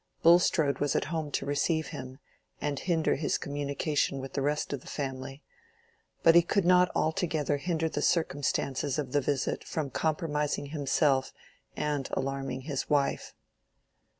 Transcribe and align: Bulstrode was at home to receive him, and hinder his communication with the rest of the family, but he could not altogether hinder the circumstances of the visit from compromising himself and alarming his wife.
Bulstrode 0.23 0.79
was 0.79 0.95
at 0.95 1.03
home 1.13 1.29
to 1.33 1.45
receive 1.45 1.89
him, 1.89 2.17
and 2.59 2.79
hinder 2.79 3.13
his 3.13 3.37
communication 3.37 4.17
with 4.19 4.33
the 4.33 4.41
rest 4.41 4.73
of 4.73 4.81
the 4.81 4.87
family, 4.87 5.43
but 6.23 6.33
he 6.33 6.41
could 6.41 6.65
not 6.65 6.89
altogether 6.95 7.57
hinder 7.57 7.87
the 7.87 8.01
circumstances 8.01 8.97
of 8.97 9.11
the 9.11 9.21
visit 9.21 9.63
from 9.63 9.91
compromising 9.91 10.71
himself 10.73 11.31
and 11.77 12.09
alarming 12.13 12.61
his 12.61 12.89
wife. 12.89 13.35